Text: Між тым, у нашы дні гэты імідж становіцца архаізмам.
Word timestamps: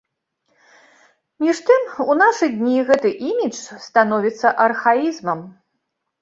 Між 1.43 1.57
тым, 1.67 1.81
у 2.13 2.15
нашы 2.21 2.45
дні 2.55 2.79
гэты 2.87 3.09
імідж 3.29 3.61
становіцца 3.87 4.47
архаізмам. 4.67 5.39